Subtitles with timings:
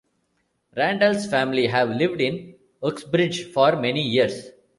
[0.75, 4.49] Randall's family have lived in Uxbridge for many years.